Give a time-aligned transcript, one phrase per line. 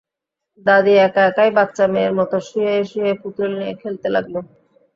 [0.65, 4.35] দাদি একা একাই বাচ্চা মেয়ের মতো শুয়ে শুয়ে পুতুল নিয়ে খেলতে লাগল।